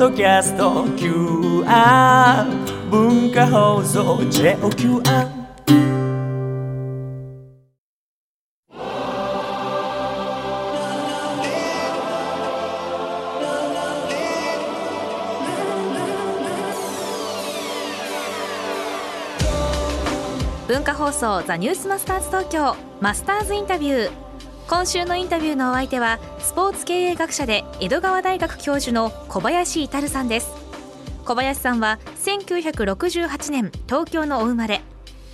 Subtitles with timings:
[0.00, 2.46] ドキャスト QR
[2.90, 5.28] 文化放送 JOQR
[20.66, 24.19] 文化放送ザニュースマスターズ東京マスターズインタビュー。
[24.70, 30.52] 今週のインタビューのお相手はスポーツ経営学者で江戸川大学教授の小林至さんです。
[31.24, 34.80] 小林さんは1968年東京のお生まれ。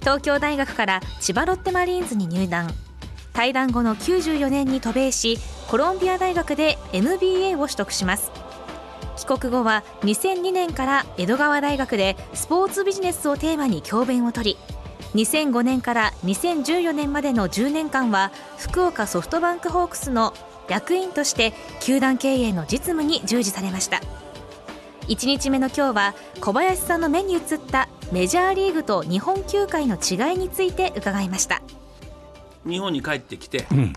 [0.00, 2.68] 東京大学から千葉ロッテマリーンズに入団。
[3.32, 8.30] 退団後の94年に渡米しコロンビア大学で MBA を取得します。
[9.16, 14.81] 帰国後は2002年から江戸川大学でスポーツビジネスをテーマに教鞭を取り
[15.14, 20.32] 2005年から2014年までの10年間は福岡ソフトバンクホークスの
[20.68, 24.00] 役員として球団経営の実務に従事されました。
[25.08, 31.60] 1日目の今日は小林さんの目に映ったメジャーリーグと日本球界の違いについて伺いました。
[32.66, 33.92] 日本に帰ってきて、うん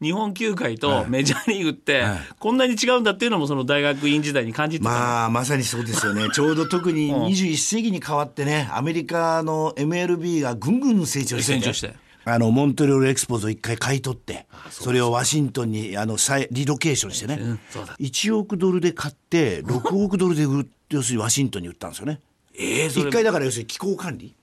[0.00, 2.04] 日本球界とメジャーリーグって
[2.38, 6.28] こんなに違うんだっていうのもその大学院時代に感じてまあまさにそうですよね。
[6.34, 11.94] ちょうど特に21世紀に変わってねアメリカの MLB がぐんぐん成長して、ね、成長して。
[12.24, 16.18] あのモントリオールエクスポーズを一回買い取ってそれをワシントンにあの
[16.50, 17.60] リロケーションしてね、うん、
[18.00, 22.20] 1億ドルで買って6億ドルで売要するにワシントンに売ったんですよね。
[22.54, 24.34] えー、一回だから要するに気候管理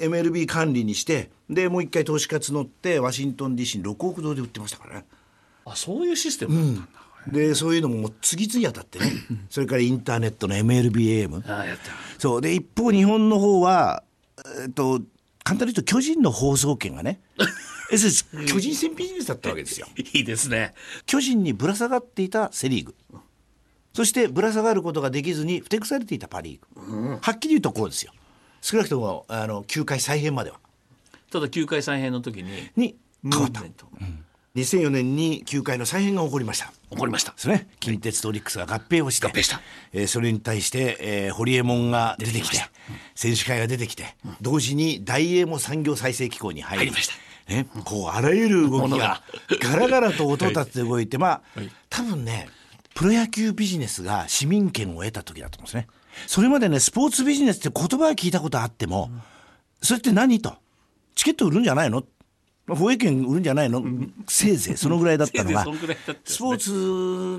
[0.00, 4.94] MLB 管理にしてでもう一回投資家募ってワシントン DC に6億ドルで売ってましたから。
[4.96, 5.06] ね
[5.64, 6.82] あそういうシステムだったんだ、
[7.28, 9.12] うん、でそういうのも次々当たってね。
[9.48, 11.92] それからインターネットの MLBAM あやった。
[12.18, 12.40] そう。
[12.40, 14.02] で一方日本の方は
[14.62, 15.00] えっと
[15.44, 17.20] 簡単に言うと巨人の放送権がね
[17.90, 19.86] 巨人戦ビジネスだったわけですよ。
[19.96, 20.74] いいですね。
[21.06, 22.94] 巨人にぶら下がっていたセ・リーグ。
[23.92, 28.12] そしてぶら下がることができずにふてくされていたパ・リーグ、うん、はっきり言うとこうですよ
[28.62, 30.58] 少なくともあの球界再編までは。
[31.30, 34.24] ただ球界再編の時にに変わった、うん、
[34.54, 36.72] 2004年に球界の再編が起こりました。
[36.90, 37.32] 起こりました。
[37.32, 39.60] ですね近鉄とオリックスが合併をして合併した、
[39.92, 42.58] えー、それに対して、えー、ホリエモンが出てきて
[43.16, 47.14] 選手会が出てきて、うん、同時に大英も産業再生機構に入りました。
[47.48, 49.20] ね、こうあらゆる動きが
[49.60, 51.42] ガラガラと音立てて動いて、まあ、
[51.90, 52.48] 多分ね
[52.94, 55.86] プロ野球ビジネスが市民権を得た時だと思うんですね。
[56.26, 59.10] それまでね、スポーツビジネスって言葉は聞いたことあっても、
[59.80, 60.54] それって何と？
[61.14, 62.04] チケット売るんじゃないの？
[62.68, 63.82] 放映権売るんじゃないの、
[64.28, 65.64] せいぜいそのぐらいだったのが、
[66.24, 66.70] スポーツ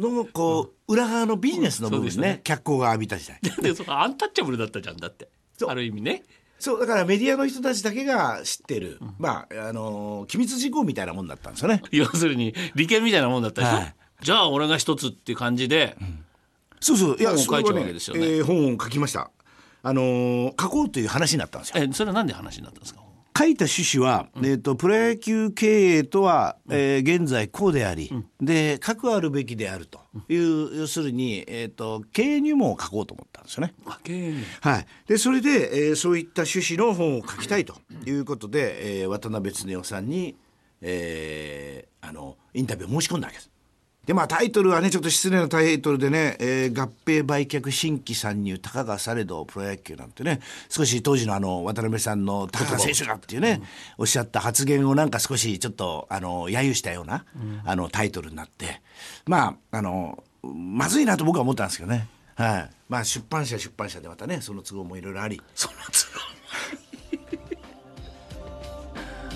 [0.06, 3.40] のこう裏側のビジネスの部分ね、脚光が浴びた時代。
[3.62, 5.30] でそアンタッチャブルだったじゃんだって。
[5.66, 6.24] ある意味ね。
[6.59, 11.81] そうだからメディアの人たちだけが知ってる、うん、まああの機密事項みたいなもんだったんですよね。
[11.91, 13.75] 要するに利権みたいなもんだったでしょ？
[13.75, 16.19] はい、じゃあ俺が一つっていう感じで、うん
[16.85, 17.17] そうそう。
[17.17, 19.31] いや本を書いちゃうわけですよね、ねえー、本を書きました。
[19.84, 21.81] あのー、書こうという話になったんですよ。
[21.81, 23.01] えそれはなんで話になったんですか？
[23.38, 33.73] 書いた趣旨は、うん、えーと、プロ野球経営とは、うん、えー、現在こうであり、うん、で核あるべきであるという、要するに、えーと、経営入門を書こうと思ったんですよね。
[34.61, 40.35] はい、でそれで、えー、そういった趣旨の本を書きたいということで、えー、渡辺恒夫さんに、
[40.81, 43.53] えー、あのインタビューを申し込んだわけです。
[44.06, 53.66] でまあタイトルはねちょっと失礼なタイトルでね、えー、合併売却新規参入たかがされどプロ野球なんてね少し当時のあの渡辺さんの高川選手がっていうね、うん、
[54.00, 58.81] おっしゃった発言をなんか少しちょっとあの揶揄したような、うん、あのタイトルになって
[59.25, 62.08] まああのまずいなと僕は思ったんですけどね。
[62.35, 65.41] はい、まあ出版社出版社でまたねその都合もいろいろあり。
[65.56, 66.32] その都合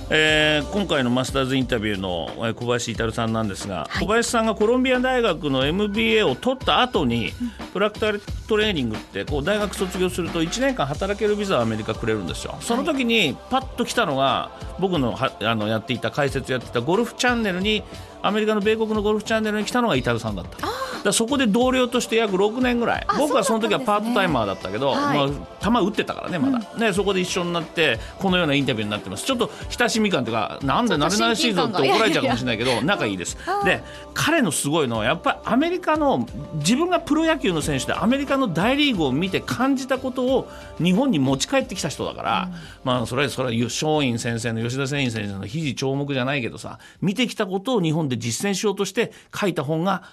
[0.09, 7.33] えー、今回のマスターズインタビューの小林至さんなんですが、はい、小林さんがコロンビア大学の MBA を取った後に、
[7.73, 12.55] プラクタルトレーニングってこう大学卒業すると1年間働けるビザをアメリカくれるんですよ。
[12.61, 17.83] その時にパッと来たのが僕のはあのやっていた解説やっていたゴルフチャンネルに
[18.21, 20.76] アメリカの米国のゴルフチャンネルに来たのが至さんだった。
[21.07, 23.07] だそこで同僚として約6年ぐらい。
[23.17, 29.25] 僕はその時はパートタイマーだったけど、はい、まあ、球打ってたからねまだ、うん、ねそこで一緒になってこのようなインタビューになってます。
[29.25, 33.37] ちょっと親しみ感というかなんで慣れ慣れしいぞって怒られちゃうかもしれないけど仲いいです。
[33.65, 33.81] で
[34.13, 40.49] 彼のすごいのはやっぱりアメリカの自分がプロ野球の選手でアメリカの大リーグを見て感じたことを
[40.79, 42.53] 日本に持ち帰ってきた人だから、うん、
[42.83, 50.03] まあそれはそれは松陰先生の吉田誠院先生の肘長目じゃないけどさ見てきたことを日本で実践しようとして書いた本が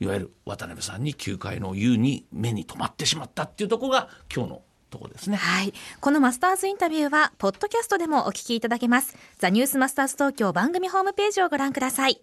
[0.00, 5.36] いわゆる渡辺さんに球界の優に目に留まってしまったっていうところが今日のとこですね。
[5.36, 5.72] はい。
[6.00, 9.16] このマスターズインタビューは、ポッドキャストでもお聞きいただけます。
[9.38, 12.20] ザニュースマスターズ東京番組ホームページをご覧ください。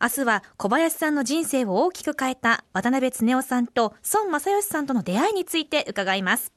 [0.00, 6.52] 明日は小林さんの人生を大きく変えた渡辺恒夫さんと孫正義さんとの出会いについて伺います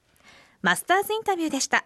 [0.61, 1.85] マスターズインタビューでした